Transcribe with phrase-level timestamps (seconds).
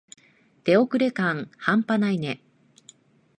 [0.63, 2.41] 手遅れ感はんぱないね。